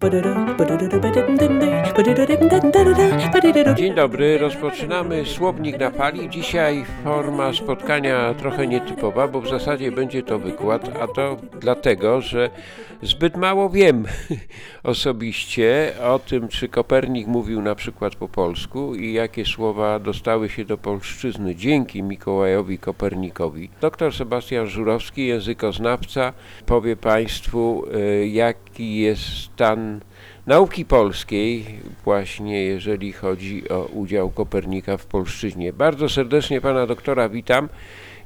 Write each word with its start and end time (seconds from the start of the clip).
Ba-da-da, 0.00 0.32
ba-da-da-da, 0.58 0.98
ba-da-da-da, 1.04 1.92
ba-da-da-da, 1.96 2.79
Dzień 3.90 3.96
dobry, 3.96 4.38
rozpoczynamy 4.38 5.26
Słownik 5.26 5.78
na 5.78 5.90
fali. 5.90 6.28
Dzisiaj 6.28 6.84
forma 7.04 7.52
spotkania 7.52 8.34
trochę 8.34 8.66
nietypowa, 8.66 9.28
bo 9.28 9.40
w 9.40 9.48
zasadzie 9.48 9.92
będzie 9.92 10.22
to 10.22 10.38
wykład, 10.38 10.90
a 11.00 11.06
to 11.06 11.36
dlatego, 11.60 12.20
że 12.20 12.50
zbyt 13.02 13.36
mało 13.36 13.70
wiem 13.70 14.04
osobiście 14.82 15.92
o 16.02 16.18
tym, 16.18 16.48
czy 16.48 16.68
Kopernik 16.68 17.26
mówił 17.26 17.62
na 17.62 17.74
przykład 17.74 18.14
po 18.14 18.28
polsku 18.28 18.94
i 18.94 19.12
jakie 19.12 19.44
słowa 19.44 19.98
dostały 19.98 20.48
się 20.48 20.64
do 20.64 20.78
polszczyzny 20.78 21.54
dzięki 21.54 22.02
Mikołajowi 22.02 22.78
Kopernikowi. 22.78 23.70
Doktor 23.80 24.14
Sebastian 24.14 24.66
Żurowski, 24.66 25.26
językoznawca, 25.26 26.32
powie 26.66 26.96
Państwu, 26.96 27.84
y, 27.94 28.28
jaki 28.28 28.96
jest 28.96 29.22
stan 29.22 30.00
nauki 30.50 30.84
polskiej, 30.84 31.64
właśnie 32.04 32.64
jeżeli 32.64 33.12
chodzi 33.12 33.68
o 33.68 33.84
udział 33.84 34.30
Kopernika 34.30 34.96
w 34.96 35.06
polszczyźnie. 35.06 35.72
Bardzo 35.72 36.08
serdecznie 36.08 36.60
pana 36.60 36.86
doktora 36.86 37.28
witam. 37.28 37.68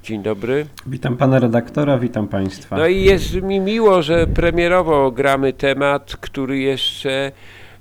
Dzień 0.02 0.22
dobry. 0.22 0.66
Witam 0.86 1.16
pana 1.16 1.38
redaktora, 1.38 1.98
witam 1.98 2.28
państwa. 2.28 2.76
No 2.76 2.86
i 2.86 3.02
jest 3.02 3.34
mi 3.34 3.60
miło, 3.60 4.02
że 4.02 4.26
premierowo 4.26 5.10
gramy 5.10 5.52
temat, 5.52 6.16
który 6.16 6.58
jeszcze, 6.58 7.32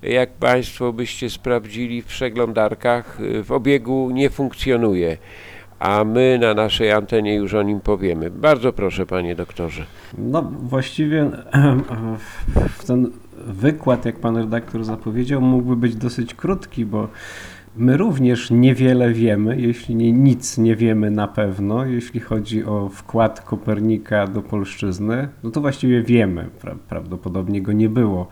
jak 0.01 0.29
państwo 0.29 0.93
byście 0.93 1.29
sprawdzili 1.29 2.01
w 2.01 2.05
przeglądarkach, 2.05 3.17
w 3.43 3.51
obiegu 3.51 4.09
nie 4.13 4.29
funkcjonuje. 4.29 5.17
A 5.83 6.03
my 6.03 6.37
na 6.41 6.53
naszej 6.53 6.91
antenie 6.91 7.35
już 7.35 7.53
o 7.53 7.63
nim 7.63 7.79
powiemy. 7.79 8.31
Bardzo 8.31 8.73
proszę, 8.73 9.05
panie 9.05 9.35
doktorze. 9.35 9.85
No 10.17 10.41
właściwie 10.61 11.31
ten 12.87 13.11
wykład, 13.47 14.05
jak 14.05 14.19
pan 14.19 14.37
redaktor 14.37 14.83
zapowiedział, 14.83 15.41
mógłby 15.41 15.75
być 15.75 15.95
dosyć 15.95 16.33
krótki, 16.33 16.85
bo 16.85 17.07
my 17.75 17.97
również 17.97 18.51
niewiele 18.51 19.13
wiemy, 19.13 19.61
jeśli 19.61 19.95
nie 19.95 20.11
nic 20.11 20.57
nie 20.57 20.75
wiemy 20.75 21.11
na 21.11 21.27
pewno, 21.27 21.85
jeśli 21.85 22.19
chodzi 22.19 22.65
o 22.65 22.89
wkład 22.89 23.41
Kopernika 23.41 24.27
do 24.27 24.41
polszczyzny, 24.41 25.27
no 25.43 25.51
to 25.51 25.61
właściwie 25.61 26.03
wiemy, 26.03 26.49
pra 26.61 26.75
prawdopodobnie 26.89 27.61
go 27.61 27.71
nie 27.71 27.89
było. 27.89 28.27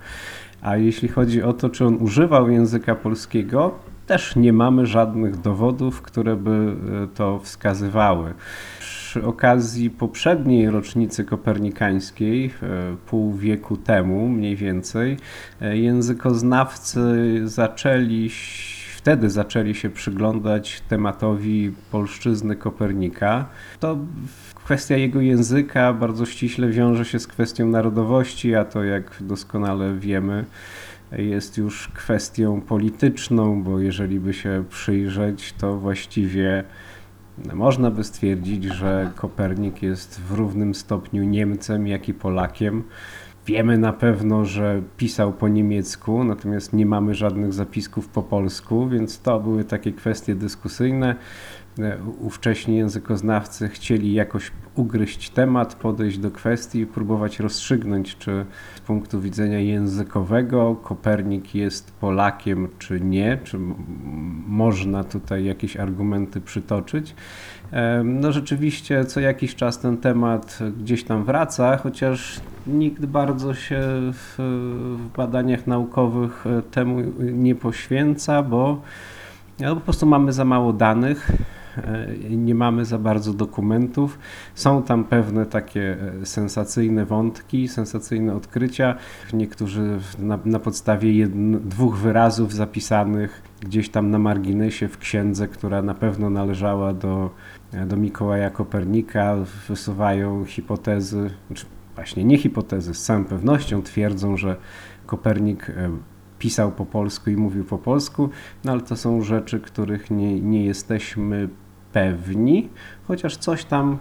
A 0.61 0.77
jeśli 0.77 1.07
chodzi 1.07 1.43
o 1.43 1.53
to, 1.53 1.69
czy 1.69 1.85
on 1.85 1.97
używał 2.01 2.49
języka 2.49 2.95
polskiego, 2.95 3.79
też 4.11 4.35
nie 4.35 4.53
mamy 4.53 4.85
żadnych 4.85 5.41
dowodów, 5.41 6.01
które 6.01 6.35
by 6.35 6.75
to 7.15 7.39
wskazywały 7.39 8.33
przy 8.79 9.25
okazji 9.25 9.89
poprzedniej 9.89 10.69
rocznicy 10.69 11.25
kopernikańskiej, 11.25 12.53
pół 13.05 13.33
wieku 13.33 13.77
temu 13.77 14.29
mniej 14.29 14.55
więcej, 14.55 15.17
językoznawcy 15.61 17.01
zaczęli, 17.43 18.29
wtedy 18.95 19.29
zaczęli 19.29 19.75
się 19.75 19.89
przyglądać 19.89 20.81
tematowi 20.89 21.71
polszczyzny 21.91 22.55
Kopernika. 22.55 23.45
To 23.79 23.97
kwestia 24.55 24.97
jego 24.97 25.21
języka 25.21 25.93
bardzo 25.93 26.25
ściśle 26.25 26.69
wiąże 26.69 27.05
się 27.05 27.19
z 27.19 27.27
kwestią 27.27 27.67
narodowości, 27.67 28.55
a 28.55 28.65
to 28.65 28.83
jak 28.83 29.17
doskonale 29.21 29.95
wiemy, 29.99 30.45
jest 31.17 31.57
już 31.57 31.87
kwestią 31.87 32.61
polityczną, 32.61 33.63
bo 33.63 33.79
jeżeli 33.79 34.19
by 34.19 34.33
się 34.33 34.63
przyjrzeć, 34.69 35.53
to 35.53 35.77
właściwie 35.77 36.63
można 37.53 37.91
by 37.91 38.03
stwierdzić, 38.03 38.63
że 38.63 39.11
Kopernik 39.15 39.83
jest 39.83 40.21
w 40.21 40.31
równym 40.31 40.75
stopniu 40.75 41.23
Niemcem, 41.23 41.87
jak 41.87 42.09
i 42.09 42.13
Polakiem. 42.13 42.83
Wiemy 43.45 43.77
na 43.77 43.93
pewno, 43.93 44.45
że 44.45 44.81
pisał 44.97 45.33
po 45.33 45.47
niemiecku, 45.47 46.23
natomiast 46.23 46.73
nie 46.73 46.85
mamy 46.85 47.15
żadnych 47.15 47.53
zapisków 47.53 48.07
po 48.07 48.23
polsku, 48.23 48.89
więc 48.89 49.21
to 49.21 49.39
były 49.39 49.63
takie 49.63 49.91
kwestie 49.91 50.35
dyskusyjne. 50.35 51.15
Ówcześni 52.19 52.77
językoznawcy 52.77 53.69
chcieli 53.69 54.13
jakoś 54.13 54.51
ugryźć 54.75 55.29
temat, 55.29 55.75
podejść 55.75 56.17
do 56.17 56.31
kwestii 56.31 56.79
i 56.79 56.85
próbować 56.85 57.39
rozstrzygnąć, 57.39 58.17
czy 58.17 58.45
z 58.75 58.79
punktu 58.79 59.21
widzenia 59.21 59.59
językowego 59.59 60.75
Kopernik 60.75 61.55
jest 61.55 61.91
Polakiem, 61.91 62.67
czy 62.79 63.01
nie, 63.01 63.37
czy 63.43 63.57
można 64.47 65.03
tutaj 65.03 65.45
jakieś 65.45 65.77
argumenty 65.77 66.41
przytoczyć. 66.41 67.15
No 68.03 68.31
rzeczywiście 68.31 69.05
co 69.05 69.19
jakiś 69.19 69.55
czas 69.55 69.79
ten 69.79 69.97
temat 69.97 70.59
gdzieś 70.77 71.03
tam 71.03 71.23
wraca, 71.23 71.77
chociaż 71.77 72.39
nikt 72.67 73.05
bardzo 73.05 73.53
się 73.53 73.81
w, 74.13 74.35
w 74.97 75.17
badaniach 75.17 75.67
naukowych 75.67 76.45
temu 76.71 77.01
nie 77.19 77.55
poświęca, 77.55 78.43
bo 78.43 78.81
no, 79.59 79.75
po 79.75 79.81
prostu 79.81 80.05
mamy 80.05 80.33
za 80.33 80.45
mało 80.45 80.73
danych 80.73 81.31
nie 82.29 82.55
mamy 82.55 82.85
za 82.85 82.97
bardzo 82.97 83.33
dokumentów. 83.33 84.19
Są 84.55 84.83
tam 84.83 85.03
pewne 85.03 85.45
takie 85.45 85.97
sensacyjne 86.23 87.05
wątki, 87.05 87.67
sensacyjne 87.67 88.35
odkrycia. 88.35 88.95
Niektórzy 89.33 89.99
na, 90.19 90.39
na 90.45 90.59
podstawie 90.59 91.13
jedno, 91.13 91.59
dwóch 91.59 91.97
wyrazów 91.97 92.53
zapisanych 92.53 93.41
gdzieś 93.61 93.89
tam 93.89 94.09
na 94.09 94.19
marginesie 94.19 94.87
w 94.87 94.97
księdze, 94.97 95.47
która 95.47 95.81
na 95.81 95.93
pewno 95.93 96.29
należała 96.29 96.93
do, 96.93 97.29
do 97.87 97.97
Mikołaja 97.97 98.49
Kopernika, 98.49 99.35
wysuwają 99.67 100.45
hipotezy, 100.45 101.29
znaczy 101.47 101.65
właśnie 101.95 102.23
nie 102.23 102.37
hipotezy, 102.37 102.93
z 102.93 103.03
całą 103.03 103.25
pewnością 103.25 103.81
twierdzą, 103.81 104.37
że 104.37 104.55
Kopernik 105.05 105.71
pisał 106.39 106.71
po 106.71 106.85
polsku 106.85 107.29
i 107.29 107.35
mówił 107.35 107.63
po 107.63 107.77
polsku, 107.77 108.29
no 108.63 108.71
ale 108.71 108.81
to 108.81 108.95
są 108.95 109.21
rzeczy, 109.21 109.59
których 109.59 110.11
nie, 110.11 110.41
nie 110.41 110.65
jesteśmy 110.65 111.49
pewni, 111.93 112.69
chociaż 113.07 113.37
coś 113.37 113.65
tam 113.65 113.97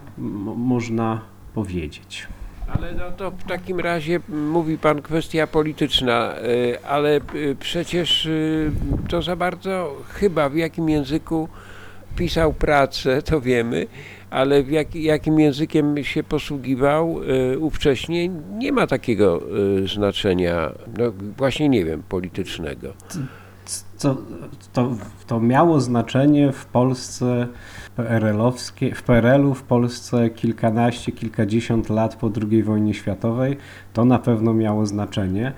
można 0.57 1.21
powiedzieć. 1.53 2.27
Ale 2.75 2.93
no 2.93 3.11
to 3.17 3.31
w 3.31 3.43
takim 3.43 3.79
razie 3.79 4.19
mówi 4.29 4.77
Pan 4.77 5.01
kwestia 5.01 5.47
polityczna, 5.47 6.33
ale 6.89 7.21
przecież 7.59 8.29
to 9.09 9.21
za 9.21 9.35
bardzo 9.35 9.95
chyba 10.09 10.49
w 10.49 10.55
jakim 10.55 10.89
języku 10.89 11.49
pisał 12.15 12.53
pracę, 12.53 13.21
to 13.21 13.41
wiemy, 13.41 13.87
ale 14.29 14.63
w 14.63 14.71
jak, 14.71 14.95
jakim 14.95 15.39
językiem 15.39 16.03
się 16.03 16.23
posługiwał 16.23 17.19
ówcześnie 17.59 18.27
nie 18.57 18.71
ma 18.71 18.87
takiego 18.87 19.41
znaczenia, 19.95 20.71
no 20.97 21.11
właśnie 21.37 21.69
nie 21.69 21.85
wiem, 21.85 22.03
politycznego. 22.09 22.93
To, 24.01 24.17
to, 24.73 24.91
to 25.27 25.39
miało 25.39 25.81
znaczenie 25.81 26.51
w 26.51 26.65
Polsce 26.65 27.47
PRL-owskiej, 27.95 28.93
w 28.93 29.03
PRL-u 29.03 29.53
w 29.53 29.63
Polsce 29.63 30.29
kilkanaście, 30.29 31.11
kilkadziesiąt 31.11 31.89
lat 31.89 32.15
po 32.15 32.31
II 32.51 32.63
wojnie 32.63 32.93
światowej, 32.93 33.57
to 33.93 34.05
na 34.05 34.19
pewno 34.19 34.53
miało 34.53 34.85
znaczenie. 34.85 35.53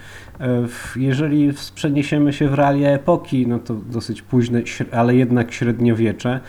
Jeżeli 0.95 1.53
przeniesiemy 1.75 2.33
się 2.33 2.47
w 2.49 2.53
realia 2.53 2.89
epoki, 2.89 3.47
no 3.47 3.59
to 3.59 3.73
dosyć 3.73 4.21
późne, 4.21 4.61
ale 4.91 5.15
jednak 5.15 5.51
średniowiecze, 5.51 6.39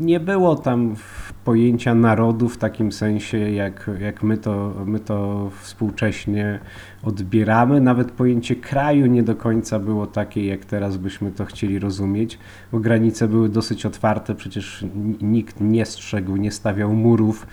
nie 0.00 0.20
było 0.20 0.56
tam 0.56 0.96
pojęcia 1.44 1.94
narodu 1.94 2.48
w 2.48 2.56
takim 2.56 2.92
sensie, 2.92 3.38
jak, 3.38 3.90
jak 4.00 4.22
my, 4.22 4.38
to, 4.38 4.72
my 4.86 5.00
to 5.00 5.50
współcześnie 5.60 6.58
odbieramy. 7.02 7.80
Nawet 7.80 8.10
pojęcie 8.10 8.56
kraju 8.56 9.06
nie 9.06 9.22
do 9.22 9.36
końca 9.36 9.78
było 9.78 10.06
takie, 10.06 10.46
jak 10.46 10.64
teraz 10.64 10.96
byśmy 10.96 11.32
to 11.34 11.44
chcieli 11.44 11.78
rozumieć, 11.78 12.38
bo 12.72 12.80
granice 12.80 13.28
były 13.28 13.48
dosyć 13.48 13.86
otwarte, 13.86 14.34
przecież 14.34 14.84
nikt 15.22 15.60
nie 15.60 15.86
strzegł, 15.86 16.36
nie 16.36 16.50
stawiał 16.50 16.92
murów, 16.92 17.46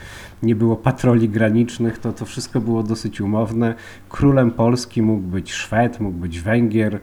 nie 0.44 0.56
było 0.56 0.75
patroli 0.75 1.30
granicznych, 1.30 1.97
to, 1.97 2.14
to 2.14 2.25
wszystko 2.25 2.62
było 2.62 2.84
dosyć 2.84 3.22
umowne. 3.22 3.75
Królem 4.09 4.52
Polski 4.52 5.02
mógł 5.02 5.28
być 5.28 5.53
Szwed, 5.53 6.00
mógł 6.00 6.18
być 6.18 6.40
Węgier, 6.40 7.00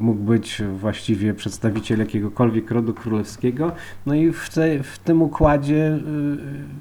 mógł 0.00 0.22
być 0.22 0.62
właściwie 0.78 1.34
przedstawiciel 1.34 1.98
jakiegokolwiek 1.98 2.70
rodu 2.70 2.94
królewskiego. 2.94 3.72
No 4.06 4.14
i 4.14 4.32
w, 4.32 4.48
te, 4.48 4.82
w 4.82 4.98
tym 4.98 5.22
układzie 5.22 5.98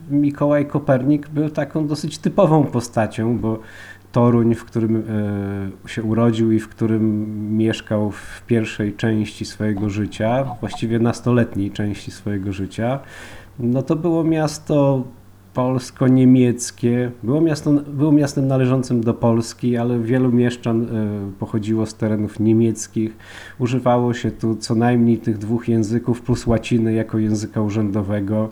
Mikołaj 0.09 0.65
Kopernik 0.65 1.29
był 1.29 1.49
taką 1.49 1.87
dosyć 1.87 2.17
typową 2.17 2.63
postacią, 2.63 3.37
bo 3.37 3.59
Toruń, 4.11 4.55
w 4.55 4.65
którym 4.65 5.03
się 5.85 6.03
urodził 6.03 6.51
i 6.51 6.59
w 6.59 6.67
którym 6.67 7.57
mieszkał 7.57 8.11
w 8.11 8.43
pierwszej 8.47 8.93
części 8.93 9.45
swojego 9.45 9.89
życia, 9.89 10.45
właściwie 10.59 10.99
nastoletniej 10.99 11.71
części 11.71 12.11
swojego 12.11 12.51
życia, 12.51 12.99
no 13.59 13.81
to 13.81 13.95
było 13.95 14.23
miasto 14.23 15.03
polsko-niemieckie. 15.53 17.11
Było, 17.23 17.41
miasto, 17.41 17.71
było 17.71 18.11
miastem 18.11 18.47
należącym 18.47 19.01
do 19.01 19.13
Polski, 19.13 19.77
ale 19.77 19.99
wielu 19.99 20.31
mieszczan 20.31 20.87
pochodziło 21.39 21.85
z 21.85 21.95
terenów 21.95 22.39
niemieckich. 22.39 23.17
Używało 23.59 24.13
się 24.13 24.31
tu 24.31 24.55
co 24.55 24.75
najmniej 24.75 25.17
tych 25.17 25.37
dwóch 25.37 25.67
języków 25.67 26.21
plus 26.21 26.47
łaciny 26.47 26.93
jako 26.93 27.17
języka 27.17 27.61
urzędowego. 27.61 28.49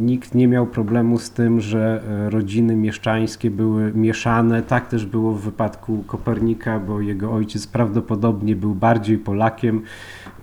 Nikt 0.00 0.34
nie 0.34 0.48
miał 0.48 0.66
problemu 0.66 1.18
z 1.18 1.30
tym, 1.30 1.60
że 1.60 2.02
rodziny 2.30 2.76
mieszczańskie 2.76 3.50
były 3.50 3.92
mieszane. 3.94 4.62
Tak 4.62 4.88
też 4.88 5.06
było 5.06 5.32
w 5.32 5.40
wypadku 5.40 6.04
Kopernika, 6.06 6.80
bo 6.80 7.00
jego 7.00 7.32
ojciec 7.32 7.66
prawdopodobnie 7.66 8.56
był 8.56 8.74
bardziej 8.74 9.18
Polakiem, 9.18 9.82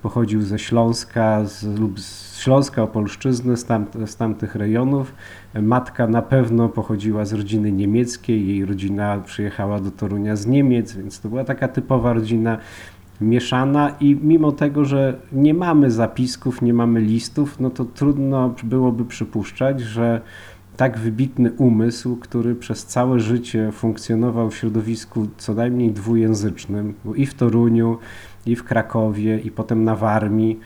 pochodził 0.02 0.42
ze 0.42 0.58
Śląska 0.58 1.44
z, 1.44 1.78
lub 1.78 2.00
z 2.00 2.38
Śląska 2.38 2.82
Opolszczyzny, 2.82 3.56
z, 3.56 3.64
tam, 3.64 3.86
z 4.06 4.16
tamtych 4.16 4.54
rejonów. 4.54 5.14
Matka 5.54 6.06
na 6.06 6.22
pewno 6.22 6.68
pochodziła 6.68 7.24
z 7.24 7.32
rodziny 7.32 7.72
niemieckiej, 7.72 8.48
jej 8.48 8.64
rodzina 8.64 9.18
przyjechała 9.24 9.80
do 9.80 9.90
Torunia 9.90 10.36
z 10.36 10.46
Niemiec, 10.46 10.96
więc 10.96 11.20
to 11.20 11.28
była 11.28 11.44
taka 11.44 11.68
typowa 11.68 12.12
rodzina 12.12 12.58
mieszana 13.20 13.90
i 14.00 14.16
mimo 14.22 14.52
tego, 14.52 14.84
że 14.84 15.18
nie 15.32 15.54
mamy 15.54 15.90
zapisków, 15.90 16.62
nie 16.62 16.74
mamy 16.74 17.00
listów, 17.00 17.60
no 17.60 17.70
to 17.70 17.84
trudno 17.84 18.54
byłoby 18.62 19.04
przypuszczać, 19.04 19.80
że 19.80 20.20
tak 20.76 20.98
wybitny 20.98 21.52
umysł, 21.52 22.16
który 22.16 22.54
przez 22.54 22.86
całe 22.86 23.20
życie 23.20 23.72
funkcjonował 23.72 24.50
w 24.50 24.56
środowisku 24.56 25.28
co 25.36 25.54
najmniej 25.54 25.90
dwujęzycznym, 25.90 26.94
i 27.14 27.26
w 27.26 27.34
Toruniu, 27.34 27.98
i 28.46 28.56
w 28.56 28.64
Krakowie, 28.64 29.38
i 29.38 29.50
potem 29.50 29.84
na 29.84 29.96
Warmii, 29.96 30.60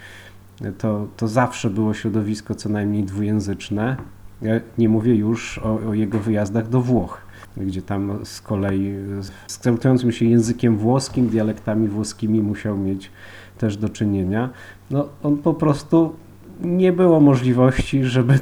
to, 0.79 1.07
to 1.17 1.29
zawsze 1.29 1.71
było 1.71 1.95
środowisko 1.95 2.55
co 2.55 2.69
najmniej 2.69 3.05
dwujęzyczne. 3.05 3.97
Ja 4.43 4.61
nie 4.79 4.89
mówię 4.89 5.15
już 5.15 5.59
o, 5.59 5.81
o 5.89 5.95
jego 5.95 6.19
wyjazdach 6.19 6.69
do 6.69 6.81
Włoch 6.81 7.30
gdzie 7.57 7.83
tam 7.83 8.19
z 8.25 8.41
kolei 8.41 8.95
z 9.21 9.31
kształtującym 9.47 10.13
się 10.13 10.25
językiem 10.27 10.77
włoskim, 10.77 11.29
dialektami 11.29 11.89
włoskimi 11.89 12.43
musiał 12.43 12.79
mieć 12.79 13.11
też 13.59 13.77
do 13.77 13.89
czynienia. 13.89 14.51
No, 14.91 15.09
on 15.23 15.37
po 15.37 15.55
prostu 15.55 16.15
nie 16.63 16.93
było 16.93 17.21
możliwości, 17.21 18.05
żeby 18.05 18.39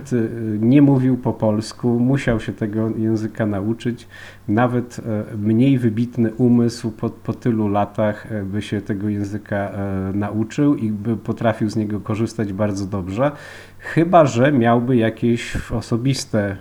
nie 0.61 0.83
mówił 0.83 1.17
po 1.17 1.33
polsku, 1.33 1.89
musiał 2.01 2.41
się 2.41 2.53
tego 2.53 2.91
języka 2.97 3.47
nauczyć. 3.47 4.09
Nawet 4.49 5.01
e, 5.33 5.37
mniej 5.37 5.79
wybitny 5.79 6.35
umysł 6.35 6.91
po, 6.91 7.11
po 7.11 7.35
tylu 7.35 7.69
latach 7.69 8.33
e, 8.33 8.43
by 8.43 8.63
się 8.63 8.81
tego 8.81 9.09
języka 9.09 9.57
e, 9.57 10.13
nauczył 10.15 10.75
i 10.75 10.91
by 10.91 11.17
potrafił 11.17 11.71
z 11.71 11.77
niego 11.77 12.01
korzystać 12.01 12.53
bardzo 12.53 12.87
dobrze, 12.87 13.33
chyba 13.79 14.27
że 14.27 14.53
miałby 14.53 14.97
jakieś 14.97 15.57
osobiste 15.71 16.57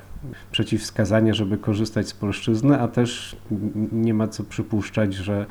przeciwwskazania, 0.52 1.34
żeby 1.34 1.58
korzystać 1.58 2.08
z 2.08 2.14
polszczyzny, 2.14 2.82
a 2.82 2.88
też 2.88 3.38
nie 3.92 4.14
ma 4.14 4.28
co 4.28 4.44
przypuszczać, 4.44 5.14
że, 5.14 5.46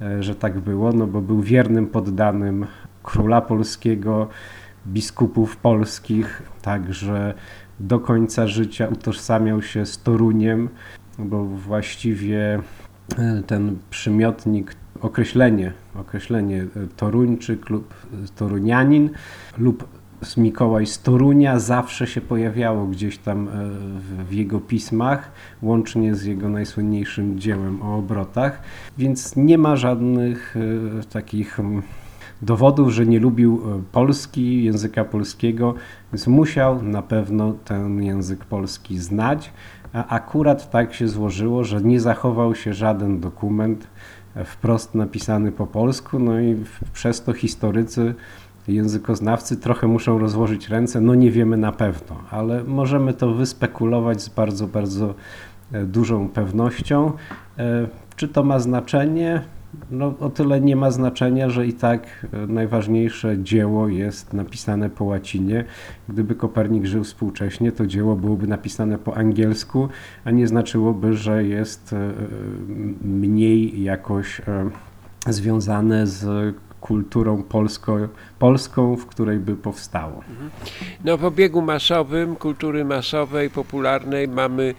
e, 0.00 0.22
że 0.22 0.34
tak 0.34 0.60
było, 0.60 0.92
no 0.92 1.06
bo 1.06 1.20
był 1.20 1.42
wiernym 1.42 1.86
poddanym 1.86 2.66
króla 3.02 3.40
polskiego, 3.40 4.28
biskupów 4.86 5.56
polskich, 5.56 6.42
także 6.62 7.34
do 7.80 8.00
końca 8.00 8.46
życia 8.46 8.88
utożsamiał 8.88 9.62
się 9.62 9.86
z 9.86 10.02
Toruniem, 10.02 10.68
bo 11.18 11.44
właściwie 11.44 12.60
e, 13.18 13.42
ten 13.46 13.78
przymiotnik, 13.90 14.74
określenie, 15.00 15.72
określenie 15.94 16.62
e, 16.62 16.66
Toruńczyk 16.96 17.70
lub 17.70 17.94
Torunianin 18.36 19.10
lub 19.58 19.88
z 20.22 20.36
Mikołaj 20.36 20.86
z 20.86 21.02
Torunia 21.02 21.58
zawsze 21.58 22.06
się 22.06 22.20
pojawiało 22.20 22.86
gdzieś 22.86 23.18
tam 23.18 23.48
e, 23.48 23.52
w 24.24 24.32
jego 24.32 24.60
pismach, 24.60 25.30
łącznie 25.62 26.14
z 26.14 26.24
jego 26.24 26.48
najsłynniejszym 26.48 27.38
dziełem 27.38 27.82
o 27.82 27.96
obrotach, 27.96 28.62
więc 28.98 29.36
nie 29.36 29.58
ma 29.58 29.76
żadnych 29.76 30.56
e, 30.56 31.04
takich 31.04 31.58
dowodów, 32.42 32.90
że 32.90 33.06
nie 33.06 33.20
lubił 33.20 33.62
e, 33.64 33.82
Polski, 33.92 34.64
języka 34.64 35.04
polskiego, 35.04 35.74
więc 36.12 36.26
musiał 36.26 36.82
na 36.82 37.02
pewno 37.02 37.52
ten 37.52 38.02
język 38.02 38.44
polski 38.44 38.98
znać, 38.98 39.52
a 39.92 40.06
akurat 40.06 40.70
tak 40.70 40.94
się 40.94 41.08
złożyło, 41.08 41.64
że 41.64 41.80
nie 41.80 42.00
zachował 42.00 42.54
się 42.54 42.74
żaden 42.74 43.20
dokument 43.20 43.86
wprost 44.44 44.94
napisany 44.94 45.52
po 45.52 45.66
polsku, 45.66 46.18
no 46.18 46.40
i 46.40 46.56
przez 46.92 47.22
to 47.22 47.32
historycy 47.32 48.14
językoznawcy 48.68 49.56
trochę 49.56 49.86
muszą 49.86 50.18
rozłożyć 50.18 50.68
ręce, 50.68 51.00
no 51.00 51.14
nie 51.14 51.30
wiemy 51.30 51.56
na 51.56 51.72
pewno, 51.72 52.16
ale 52.30 52.64
możemy 52.64 53.14
to 53.14 53.34
wyspekulować 53.34 54.22
z 54.22 54.28
bardzo, 54.28 54.66
bardzo 54.66 55.14
e, 55.72 55.84
dużą 55.84 56.28
pewnością. 56.28 57.12
E, 57.58 57.88
czy 58.16 58.28
to 58.28 58.44
ma 58.44 58.58
znaczenie? 58.58 59.42
No, 59.90 60.14
o 60.20 60.30
tyle 60.30 60.60
nie 60.60 60.76
ma 60.76 60.90
znaczenia, 60.90 61.50
że 61.50 61.66
i 61.66 61.72
tak 61.72 62.26
e, 62.32 62.46
najważniejsze 62.46 63.42
dzieło 63.42 63.88
jest 63.88 64.32
napisane 64.32 64.90
po 64.90 65.04
łacinie. 65.04 65.64
Gdyby 66.08 66.34
Kopernik 66.34 66.84
żył 66.84 67.04
współcześnie, 67.04 67.72
to 67.72 67.86
dzieło 67.86 68.16
byłoby 68.16 68.46
napisane 68.46 68.98
po 68.98 69.16
angielsku, 69.16 69.88
a 70.24 70.30
nie 70.30 70.46
znaczyłoby, 70.46 71.14
że 71.14 71.44
jest 71.44 71.94
mniej 73.02 73.82
jakoś 73.82 74.42
związane 75.26 76.06
z 76.06 76.54
kulturą 76.86 77.42
polsko, 77.42 77.98
polską, 78.38 78.96
w 78.96 79.06
której 79.06 79.38
by 79.38 79.56
powstało. 79.56 80.24
No 81.04 81.16
w 81.16 81.24
obiegu 81.24 81.62
masowym, 81.62 82.36
kultury 82.36 82.84
masowej, 82.84 83.50
popularnej 83.50 84.28
mamy 84.28 84.74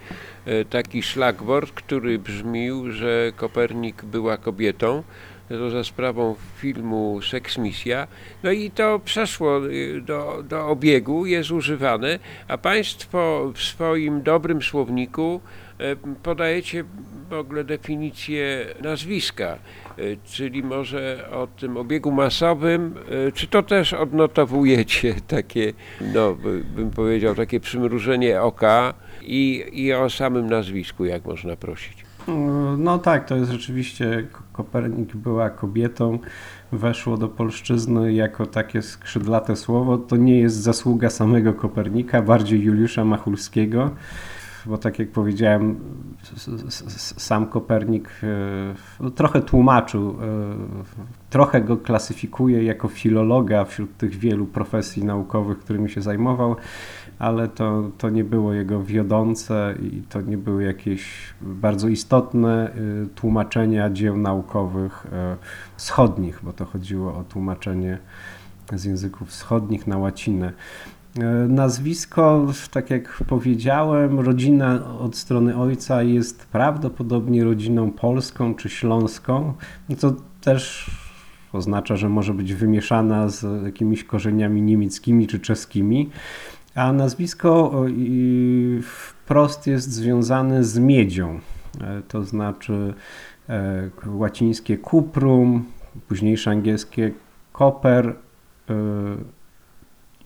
e, 0.46 0.64
taki 0.64 1.02
szlagwort, 1.02 1.70
który 1.70 2.18
brzmił, 2.18 2.92
że 2.92 3.32
Kopernik 3.36 4.04
była 4.04 4.36
kobietą. 4.36 5.02
To 5.48 5.70
za 5.70 5.84
sprawą 5.84 6.34
filmu 6.56 7.20
Seks 7.22 7.58
Misja. 7.58 8.06
No 8.42 8.50
i 8.50 8.70
to 8.70 8.98
przeszło 9.04 9.58
e, 9.58 10.00
do, 10.00 10.44
do 10.48 10.68
obiegu, 10.68 11.26
jest 11.26 11.50
używane, 11.50 12.18
a 12.48 12.58
Państwo 12.58 13.52
w 13.54 13.62
swoim 13.62 14.22
dobrym 14.22 14.62
słowniku 14.62 15.40
podajecie 16.22 16.84
w 17.30 17.32
ogóle 17.32 17.64
definicję 17.64 18.66
nazwiska. 18.82 19.46
E, 19.46 20.02
czyli 20.24 20.62
może 20.62 21.28
o 21.32 21.46
tym 21.46 21.76
obiegu 21.76 22.10
masowym, 22.12 22.94
e, 23.28 23.32
czy 23.32 23.46
to 23.46 23.62
też 23.62 23.92
odnotowujecie 23.92 25.14
takie, 25.36 25.72
no 26.14 26.36
bym 26.74 26.90
powiedział, 26.90 27.34
takie 27.34 27.60
przymrużenie 27.60 28.42
oka 28.42 28.94
i, 29.22 29.64
i 29.72 29.92
o 29.92 30.10
samym 30.10 30.46
nazwisku, 30.46 31.04
jak 31.04 31.24
można 31.24 31.56
prosić? 31.56 32.08
No 32.78 32.98
tak, 32.98 33.28
to 33.28 33.36
jest 33.36 33.50
rzeczywiście, 33.50 34.26
Kopernik 34.52 35.16
była 35.16 35.50
kobietą, 35.50 36.18
weszło 36.72 37.16
do 37.16 37.28
polszczyzny 37.28 38.12
jako 38.12 38.46
takie 38.46 38.82
skrzydlate 38.82 39.56
słowo. 39.56 39.98
To 39.98 40.16
nie 40.16 40.40
jest 40.40 40.56
zasługa 40.56 41.10
samego 41.10 41.54
Kopernika, 41.54 42.22
bardziej 42.22 42.62
Juliusza 42.62 43.04
Machulskiego 43.04 43.90
bo 44.68 44.78
tak 44.78 44.98
jak 44.98 45.08
powiedziałem, 45.10 45.80
sam 47.16 47.46
Kopernik 47.46 48.08
e, 48.22 48.26
no, 49.00 49.10
trochę 49.10 49.40
tłumaczył, 49.40 50.10
e, 50.10 50.14
trochę 51.30 51.60
go 51.60 51.76
klasyfikuje 51.76 52.64
jako 52.64 52.88
filologa 52.88 53.64
wśród 53.64 53.96
tych 53.96 54.14
wielu 54.14 54.46
profesji 54.46 55.04
naukowych, 55.04 55.58
którymi 55.58 55.90
się 55.90 56.02
zajmował, 56.02 56.56
ale 57.18 57.48
to, 57.48 57.90
to 57.98 58.10
nie 58.10 58.24
było 58.24 58.52
jego 58.52 58.82
wiodące 58.82 59.74
i 59.82 60.02
to 60.02 60.20
nie 60.20 60.38
były 60.38 60.64
jakieś 60.64 61.34
bardzo 61.40 61.88
istotne 61.88 62.72
e, 62.72 62.74
tłumaczenia 63.14 63.90
dzieł 63.90 64.16
naukowych 64.16 65.06
wschodnich, 65.76 66.40
bo 66.42 66.52
to 66.52 66.64
chodziło 66.64 67.16
o 67.16 67.24
tłumaczenie 67.24 67.98
z 68.72 68.84
języków 68.84 69.28
wschodnich 69.28 69.86
na 69.86 69.98
łacinę. 69.98 70.52
E, 71.18 71.48
nazwisko, 71.48 72.46
tak 72.70 72.90
jak 72.90 73.22
powiedziałem, 73.26 74.20
rodzina 74.20 74.98
od 74.98 75.16
strony 75.16 75.56
ojca 75.56 76.02
jest 76.02 76.46
prawdopodobnie 76.46 77.44
rodziną 77.44 77.90
polską 77.92 78.54
czy 78.54 78.68
śląską. 78.68 79.54
To 80.00 80.14
też 80.40 80.90
oznacza, 81.52 81.96
że 81.96 82.08
może 82.08 82.34
być 82.34 82.54
wymieszana 82.54 83.28
z 83.28 83.64
jakimiś 83.64 84.04
korzeniami 84.04 84.62
niemieckimi 84.62 85.26
czy 85.26 85.40
czeskimi. 85.40 86.10
A 86.74 86.92
nazwisko 86.92 87.84
wprost 88.82 89.66
jest 89.66 89.92
związane 89.92 90.64
z 90.64 90.78
miedzią, 90.78 91.40
e, 91.80 92.02
to 92.08 92.24
znaczy 92.24 92.94
e, 93.48 93.90
łacińskie 94.06 94.78
cuprum, 94.78 95.64
późniejsze 96.08 96.50
angielskie 96.50 97.12
copper 97.52 98.16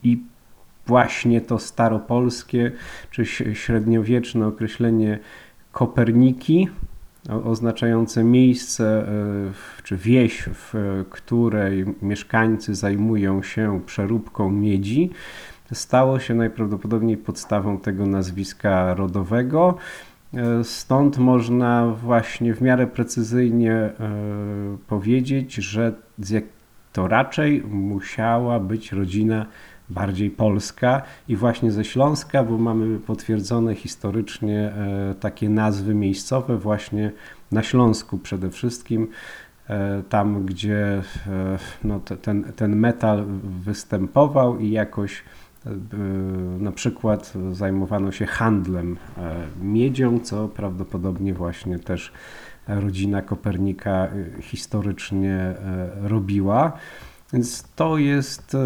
i 0.03 0.32
właśnie 0.87 1.41
to 1.41 1.59
staropolskie 1.59 2.73
czy 3.11 3.27
średniowieczne 3.55 4.47
określenie 4.47 5.19
Koperniki, 5.73 6.69
oznaczające 7.45 8.25
miejsce 8.25 9.09
e, 9.09 9.83
czy 9.83 9.97
wieś, 9.97 10.49
w 10.49 11.05
której 11.11 11.85
mieszkańcy 12.03 12.75
zajmują 12.75 13.43
się 13.43 13.81
przeróbką 13.87 14.51
miedzi, 14.51 15.11
stało 15.73 16.19
się 16.19 16.35
najprawdopodobniej 16.35 17.17
podstawą 17.17 17.79
tego 17.79 18.07
nazwiska 18.07 18.95
rodowego. 18.95 19.77
E, 20.35 20.65
stąd 20.65 21.19
można 21.19 21.87
właśnie 21.87 22.55
w 22.55 22.63
miarę 22.63 22.87
precyzyjnie 22.87 23.73
e, 23.73 23.93
powiedzieć, 24.87 25.55
że 25.55 25.93
to 26.93 27.09
raczej 27.09 27.63
musiała 27.63 28.61
być 28.61 28.93
rodzina 28.93 29.47
bardziej 29.93 30.31
polska 30.31 31.03
i 31.29 31.37
właśnie 31.37 31.73
ze 31.73 31.85
Śląska, 31.85 32.45
bo 32.45 32.59
mamy 32.59 32.99
potwierdzone 32.99 33.75
historycznie 33.75 34.59
e, 34.61 35.15
takie 35.21 35.49
nazwy 35.49 35.95
miejscowe 35.95 36.59
właśnie 36.59 37.13
na 37.53 37.63
Śląsku 37.63 38.19
przede 38.19 38.51
wszystkim, 38.51 39.09
e, 39.69 40.03
tam 40.09 40.47
gdzie 40.47 41.03
e, 41.27 41.59
no, 41.85 42.01
te, 42.01 42.17
ten, 42.17 42.45
ten 42.57 42.77
metal 42.77 43.25
występował 43.65 44.59
i 44.59 44.71
jakoś 44.71 45.23
na 46.59 46.73
przykład 46.73 47.33
zajmowano 47.53 48.13
się 48.13 48.27
handlem 48.27 48.97
miedzią, 49.63 50.21
co 50.21 50.49
prawdopodobnie 50.49 51.35
właśnie 51.35 51.79
też 51.79 52.13
rodzina 52.69 53.23
Kopernika 53.23 54.09
historycznie 54.41 55.55
robiła. 56.03 56.73
Więc 57.33 57.65
to 57.77 57.99
jest. 57.99 58.57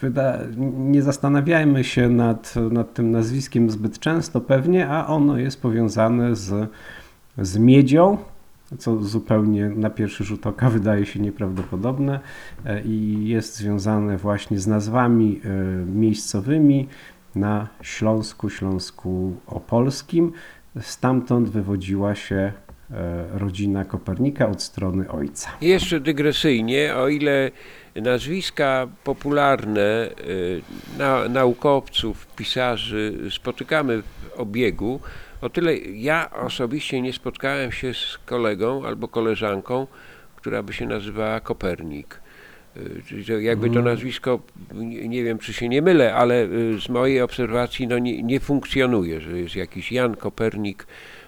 Wyda... 0.00 0.38
Nie 0.76 1.02
zastanawiajmy 1.02 1.84
się 1.84 2.08
nad, 2.08 2.54
nad 2.70 2.94
tym 2.94 3.10
nazwiskiem 3.10 3.70
zbyt 3.70 3.98
często 3.98 4.40
pewnie, 4.40 4.88
a 4.88 5.06
ono 5.06 5.38
jest 5.38 5.62
powiązane 5.62 6.36
z, 6.36 6.70
z 7.38 7.58
miedzią, 7.58 8.18
co 8.78 9.02
zupełnie 9.02 9.68
na 9.68 9.90
pierwszy 9.90 10.24
rzut 10.24 10.46
oka 10.46 10.70
wydaje 10.70 11.06
się 11.06 11.20
nieprawdopodobne 11.20 12.20
e, 12.64 12.82
i 12.82 13.28
jest 13.28 13.56
związane 13.56 14.16
właśnie 14.16 14.58
z 14.58 14.66
nazwami 14.66 15.40
e, 15.44 15.48
miejscowymi 15.86 16.88
na 17.34 17.68
Śląsku, 17.82 18.50
Śląsku 18.50 19.36
Opolskim. 19.46 20.32
Stamtąd 20.80 21.48
wywodziła 21.48 22.14
się 22.14 22.52
rodzina 23.34 23.84
Kopernika 23.84 24.48
od 24.48 24.62
strony 24.62 25.08
ojca. 25.10 25.50
Jeszcze 25.60 26.00
dygresyjnie, 26.00 26.94
o 26.96 27.08
ile 27.08 27.50
nazwiska 27.96 28.88
popularne 29.04 30.08
y, 30.26 30.62
na, 30.98 31.28
naukowców, 31.28 32.26
pisarzy 32.26 33.18
spotykamy 33.30 34.02
w 34.02 34.32
obiegu, 34.40 35.00
o 35.40 35.48
tyle 35.50 35.76
ja 35.76 36.30
osobiście 36.30 37.02
nie 37.02 37.12
spotkałem 37.12 37.72
się 37.72 37.94
z 37.94 38.18
kolegą 38.26 38.84
albo 38.86 39.08
koleżanką, 39.08 39.86
która 40.36 40.62
by 40.62 40.72
się 40.72 40.86
nazywała 40.86 41.40
Kopernik. 41.40 42.20
Y, 42.76 43.02
Czyli 43.08 43.44
jakby 43.44 43.66
to 43.66 43.72
Mm. 43.72 43.84
nazwisko, 43.84 44.40
nie 45.08 45.24
wiem 45.24 45.38
czy 45.38 45.52
się 45.52 45.68
nie 45.68 45.82
mylę, 45.82 46.14
ale 46.14 46.48
z 46.80 46.88
mojej 46.88 47.20
obserwacji 47.20 47.86
no 47.86 47.98
nie, 47.98 48.22
nie 48.22 48.40
funkcjonuje, 48.40 49.20
że 49.20 49.38
jest 49.38 49.56
jakiś 49.56 49.92
Jan 49.92 50.16
Kopernik 50.16 50.86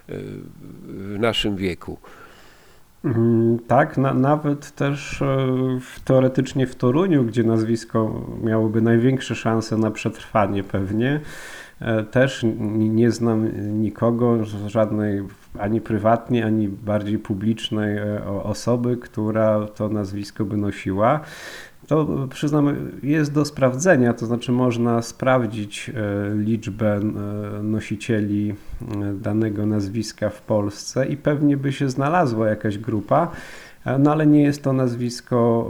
w 0.09 1.19
naszym 1.19 1.57
wieku. 1.57 1.99
Mm, 3.05 3.59
Tak, 3.67 3.99
na, 3.99 4.15
nawet 4.15 4.71
też 4.71 5.23
e, 5.23 5.27
w, 5.81 6.01
teoretycznie 6.01 6.67
w 6.67 6.75
Toruniu, 6.75 7.25
gdzie 7.25 7.43
nazwisko 7.43 8.27
miałoby 8.43 8.81
największe 8.83 9.35
szanse 9.35 9.77
na 9.77 9.91
przetrwanie 9.91 10.65
pewnie, 10.65 11.21
e, 11.81 12.05
też 12.05 12.47
nie 12.79 13.11
znam 13.11 13.49
nikogo, 13.81 14.45
żadnej 14.67 15.23
ani 15.59 15.81
prywatnie, 15.81 16.47
ani 16.47 16.69
bardziej 16.69 17.19
publicznej 17.19 17.97
e, 17.97 18.25
osoby, 18.43 18.97
która 18.97 19.67
to 19.67 19.89
nazwisko 19.89 20.45
by 20.45 20.57
nosiła. 20.57 21.21
To 21.89 22.29
przyznam, 22.31 22.77
jest 23.03 23.33
do 23.33 23.45
sprawdzenia, 23.45 24.13
to 24.13 24.27
znaczy 24.27 24.53
można 24.53 25.03
sprawdzić 25.03 25.91
e, 25.91 26.35
liczbę 26.35 26.97
e, 26.97 27.03
nosicieli 27.63 28.51
e, 28.51 29.15
danego 29.15 29.67
nazwiska 29.67 30.31
w 30.31 30.43
Polsce 30.43 31.07
i 31.07 31.17
pewnie 31.17 31.57
by 31.57 31.73
się 31.73 31.91
znalazła 31.91 32.49
jakaś 32.49 32.79
grupa, 32.79 33.31
no 33.99 34.13
ale 34.13 34.27
nie 34.27 34.43
jest 34.43 34.63
to 34.63 34.73
nazwisko 34.73 35.69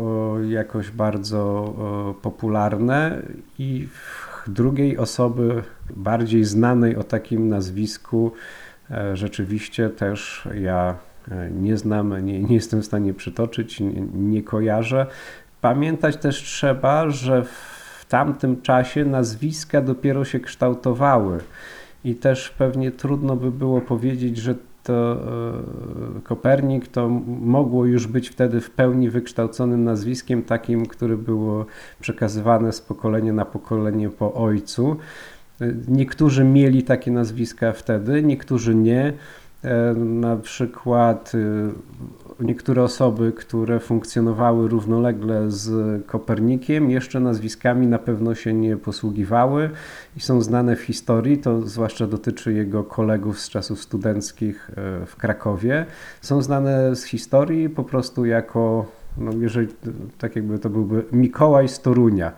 jakoś 0.48 0.90
bardzo 0.90 1.74
popularne 2.22 3.22
i 3.58 3.88
drugiej 4.46 4.98
osoby 4.98 5.62
bardziej 5.96 6.44
znanej 6.44 6.96
o 6.96 7.02
takim 7.02 7.48
nazwisku 7.48 8.32
rzeczywiście 9.14 9.90
też 9.90 10.48
ja 10.54 10.94
nie 11.50 11.76
znam, 11.76 12.26
nie, 12.26 12.42
nie 12.42 12.54
jestem 12.54 12.82
w 12.82 12.84
stanie 12.86 13.14
przytoczyć, 13.14 13.80
nie, 13.80 14.06
nie 14.14 14.42
kojarzę. 14.42 15.06
Pamiętać 15.60 16.16
też 16.16 16.42
trzeba, 16.42 17.10
że 17.10 17.44
w 17.44 18.06
tamtym 18.08 18.62
czasie 18.62 19.04
nazwiska 19.04 19.80
dopiero 19.80 20.24
się 20.24 20.40
kształtowały 20.40 21.38
i 22.04 22.14
też 22.14 22.50
pewnie 22.50 22.90
trudno 22.90 23.36
by 23.36 23.50
było 23.50 23.80
powiedzieć, 23.80 24.36
że 24.36 24.54
to 24.82 25.12
e, 26.16 26.20
Kopernik 26.22 26.88
to 26.88 27.08
mogło 27.40 27.86
już 27.86 28.06
być 28.06 28.28
wtedy 28.28 28.60
w 28.60 28.70
pełni 28.70 29.10
wykształconym 29.10 29.84
nazwiskiem, 29.84 30.42
takim, 30.42 30.86
które 30.86 31.16
było 31.16 31.66
przekazywane 32.00 32.72
z 32.72 32.80
pokolenia 32.80 33.32
na 33.32 33.44
pokolenie 33.44 34.10
po 34.10 34.34
ojcu. 34.34 34.96
E, 35.60 35.66
Niektórzy 35.88 36.44
mieli 36.44 36.82
takie 36.82 37.10
nazwiska 37.10 37.72
wtedy, 37.72 38.22
niektórzy 38.22 38.74
nie. 38.74 39.12
E, 39.64 39.94
Na 39.94 40.36
przykład 40.36 41.32
niektóre 42.40 42.82
osoby, 42.82 43.32
które 43.32 43.80
funkcjonowały 43.80 44.68
równolegle 44.68 45.50
z 45.50 46.06
Kopernikiem, 46.06 46.90
jeszcze 46.90 47.20
nazwiskami 47.20 47.86
na 47.86 47.98
pewno 47.98 48.34
się 48.34 48.54
nie 48.54 48.76
posługiwały 48.76 49.70
i 50.16 50.20
są 50.20 50.40
znane 50.42 50.76
w 50.76 50.80
historii. 50.80 51.38
To 51.38 51.60
zwłaszcza 51.60 52.06
dotyczy 52.06 52.52
jego 52.52 52.84
kolegów 52.84 53.40
z 53.40 53.48
czasów 53.48 53.82
studenckich 53.82 54.70
e, 54.70 55.06
w 55.06 55.16
Krakowie. 55.16 55.86
Są 56.20 56.42
znane 56.42 56.96
z 56.96 57.04
historii 57.04 57.68
po 57.68 57.84
prostu 57.84 58.24
jako, 58.24 58.86
no 59.18 59.32
jeżeli 59.40 59.68
tak 60.18 60.36
jakby 60.36 60.58
to 60.58 60.70
byłby 60.70 61.04
Mikołaj 61.12 61.68
z 61.68 61.80
Torunia, 61.80 62.32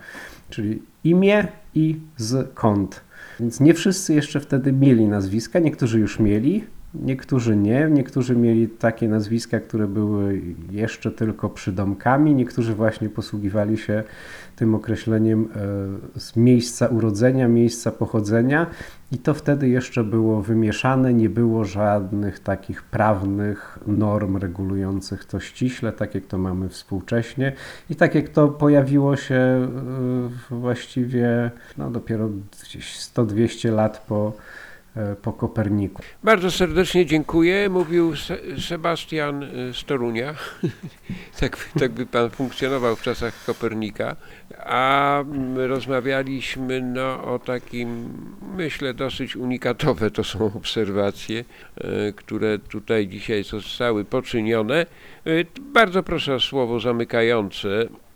czyli 0.49 0.81
imię 1.03 1.47
i 1.75 1.99
z 2.17 2.53
kąt. 2.53 3.01
Więc 3.39 3.59
nie 3.59 3.73
wszyscy 3.73 4.13
jeszcze 4.13 4.39
wtedy 4.39 4.73
mieli 4.73 5.07
nazwiska, 5.07 5.59
niektórzy 5.59 5.99
już 5.99 6.19
mieli, 6.19 6.63
niektórzy 6.93 7.55
nie, 7.55 7.87
niektórzy 7.91 8.35
mieli 8.35 8.67
takie 8.67 9.07
nazwiska, 9.07 9.59
które 9.59 9.87
były 9.87 10.41
jeszcze 10.71 11.11
tylko 11.11 11.49
przydomkami, 11.49 12.35
niektórzy 12.35 12.75
właśnie 12.75 13.09
posługiwali 13.09 13.77
się 13.77 14.03
tym 14.55 14.75
określeniem 14.75 15.49
e, 16.15 16.19
z 16.19 16.35
miejsca 16.35 16.87
urodzenia, 16.87 17.47
miejsca 17.47 17.91
pochodzenia. 17.91 18.67
I 19.11 19.17
to 19.17 19.33
wtedy 19.33 19.69
jeszcze 19.69 20.03
było 20.03 20.41
wymieszane, 20.41 21.13
nie 21.13 21.29
było 21.29 21.65
żadnych 21.65 22.39
takich 22.39 22.83
prawnych 22.83 23.79
norm 23.87 24.37
regulujących 24.37 25.25
to 25.25 25.39
ściśle, 25.39 25.91
tak 25.91 26.15
jak 26.15 26.25
to 26.25 26.37
mamy 26.37 26.69
współcześnie. 26.69 27.53
I 27.89 27.95
tak 27.95 28.15
jak 28.15 28.29
to 28.29 28.47
pojawiło 28.47 29.15
się 29.15 29.35
e, 29.35 29.69
właściwie 30.55 31.51
no, 31.77 31.91
dopiero 31.91 32.29
gdzieś 32.63 32.97
100-200 32.97 33.73
lat 33.73 34.05
po, 34.07 34.33
po 35.21 35.33
Koperniku. 35.33 36.01
Bardzo 36.23 36.51
serdecznie 36.51 37.05
dziękuję. 37.05 37.69
Mówił 37.69 38.15
Se 38.15 38.37
Sebastian 38.61 39.43
y, 39.43 39.73
z 39.73 39.83
Torunia. 39.83 40.33
tak, 41.39 41.57
tak 41.79 41.91
by 41.91 42.05
pan 42.05 42.29
funkcjonował 42.29 42.95
w 42.95 43.01
czasach 43.01 43.45
Kopernika. 43.45 44.15
A 44.59 45.19
mm, 45.21 45.57
rozmawialiśmy 45.57 46.81
no, 46.81 47.23
o 47.23 47.39
takim, 47.39 48.09
myślę, 48.57 48.93
dosyć 48.93 49.35
unikatowe 49.35 50.11
to 50.11 50.23
są 50.23 50.53
obserwacje, 50.53 51.39
y, 51.39 52.13
które 52.13 52.59
tutaj 52.59 53.07
dzisiaj 53.07 53.43
zostały 53.43 54.05
poczynione. 54.05 54.85
Bardzo 55.61 56.03
proszę 56.03 56.35
o 56.35 56.39
słowo 56.39 56.79
zamykające. 56.79 57.67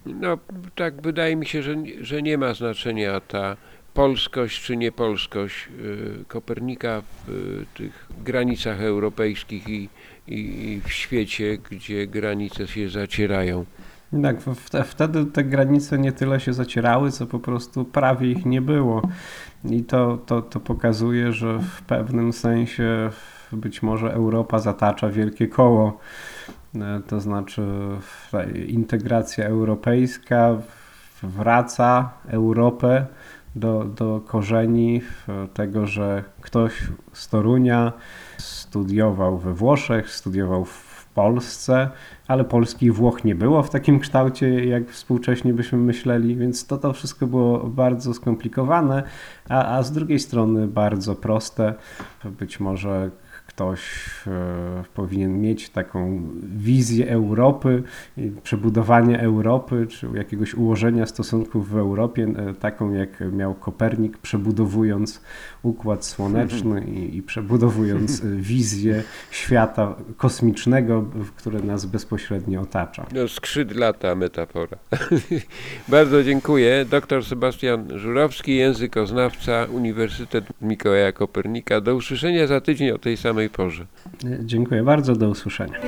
No, 0.05 0.37
tak 0.75 1.01
wydaje 1.01 1.35
mi 1.35 1.45
się, 1.45 1.63
że, 1.63 1.75
że 2.01 2.21
nie 2.21 2.37
ma 2.37 2.53
znaczenia 2.53 3.19
ta 3.19 3.57
polskość 3.95 4.61
czy 4.61 4.77
niepolskość 4.77 5.69
y, 5.79 6.25
Kopernika 6.27 7.01
w 7.01 7.29
y, 7.29 7.65
tych 7.77 8.07
granicach 8.23 8.81
europejskich 8.81 9.69
i, 9.69 9.89
i, 10.27 10.81
w 10.85 10.91
świecie, 10.91 11.57
gdzie 11.71 12.07
granice 12.07 12.67
się 12.67 12.89
zacierają. 12.89 13.65
Tak, 14.23 14.37
wtedy 14.85 15.25
te 15.25 15.43
granice 15.43 15.97
nie 15.97 16.11
tyle 16.11 16.39
się 16.39 16.53
zacierały, 16.53 17.11
co 17.11 17.27
po 17.27 17.39
prostu 17.39 17.85
prawie 17.85 18.31
ich 18.31 18.45
nie 18.45 18.61
było. 18.61 19.01
I 19.69 19.83
to, 19.83 20.17
to, 20.25 20.41
to 20.41 20.59
pokazuje, 20.59 21.33
że 21.33 21.59
w 21.59 21.81
pewnym 21.81 22.33
sensie 22.33 23.09
być 23.51 23.83
może 23.83 24.13
Europa 24.13 24.59
zatacza 24.59 25.09
wielkie 25.09 25.47
koło. 25.47 25.99
E, 26.75 27.01
To 27.07 27.21
znaczy 27.21 27.61
integracja 28.67 29.45
europejska 29.45 30.57
wraca 31.23 32.09
Europę 32.27 33.05
do, 33.55 33.83
do 33.83 34.21
korzeni 34.27 35.01
tego, 35.53 35.87
że 35.87 36.23
ktoś 36.41 36.73
z 37.13 37.29
Torunia 37.29 37.93
studiował 38.37 39.37
we 39.37 39.53
Włoszech, 39.53 40.09
studiował 40.09 40.65
w 40.65 40.95
Polsce, 41.13 41.89
ale 42.27 42.43
Polski 42.43 42.85
i 42.85 42.91
Włoch 42.91 43.23
nie 43.23 43.35
było 43.35 43.63
w 43.63 43.69
takim 43.69 43.99
kształcie, 43.99 44.65
jak 44.65 44.89
współcześnie 44.89 45.53
byśmy 45.53 45.77
myśleli, 45.77 46.35
więc 46.35 46.67
to, 46.67 46.77
to 46.77 46.93
wszystko 46.93 47.27
było 47.27 47.59
bardzo 47.59 48.13
skomplikowane, 48.13 49.03
a, 49.49 49.77
a 49.77 49.83
z 49.83 49.91
drugiej 49.91 50.19
strony 50.19 50.67
bardzo 50.67 51.15
proste. 51.15 51.73
Być 52.25 52.59
może 52.59 53.11
ktoś 53.55 53.79
e, 54.27 54.83
powinien 54.93 55.41
mieć 55.41 55.69
taką 55.69 56.21
wizję 56.43 57.09
Europy, 57.09 57.83
przebudowanie 58.43 59.21
Europy, 59.21 59.87
czy 59.89 60.07
jakiegoś 60.13 60.53
ułożenia 60.53 61.05
stosunków 61.05 61.69
w 61.69 61.77
Europie, 61.77 62.27
e, 62.37 62.53
taką 62.53 62.93
jak 62.93 63.09
miał 63.31 63.53
Kopernik, 63.53 64.17
przebudowując 64.17 65.21
Układ 65.63 66.05
Słoneczny 66.05 66.81
i, 66.81 67.17
i 67.17 67.21
przebudowując 67.21 68.23
e, 68.23 68.27
wizję 68.51 69.03
świata 69.31 69.95
kosmicznego, 70.17 71.05
które 71.35 71.59
nas 71.59 71.85
bezpośrednio 71.85 72.61
otacza. 72.61 73.05
No, 73.13 73.27
skrzydlata 73.27 74.15
metafora. 74.15 74.77
Bardzo 75.87 76.23
dziękuję. 76.23 76.85
Doktor 76.89 77.25
Sebastian 77.25 77.99
Żurowski, 77.99 78.55
językoznawca, 78.55 79.65
Uniwersytet 79.71 80.45
Mikołaja 80.61 81.11
Kopernika. 81.11 81.81
Do 81.81 81.95
usłyszenia 81.95 82.47
za 82.47 82.61
tydzień 82.61 82.91
o 82.91 82.97
tej 82.97 83.17
samej 83.17 83.44
porze. 83.49 83.85
Dziękuję 84.39 84.83
bardzo, 84.83 85.15
do 85.15 85.29
usłyszenia. 85.29 85.79